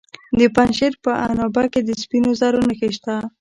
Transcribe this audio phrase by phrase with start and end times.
[0.39, 3.15] د پنجشیر په عنابه کې د سپینو زرو نښې شته.